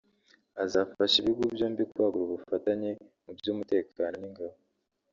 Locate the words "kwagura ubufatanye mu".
1.91-3.31